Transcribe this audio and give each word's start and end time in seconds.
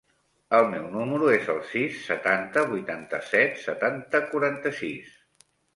El 0.59 0.69
meu 0.71 0.87
número 0.93 1.29
es 1.33 1.51
el 1.55 1.61
sis, 1.73 2.01
setanta, 2.09 2.65
vuitanta-set, 2.73 3.63
setanta, 3.69 4.27
quaranta-sis. 4.35 5.19